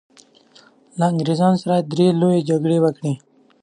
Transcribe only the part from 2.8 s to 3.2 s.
وکړې.